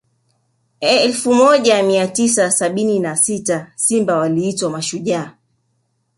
[0.79, 5.33] elfu moja mia tisa sabini na sita simba waliitwa mashujaa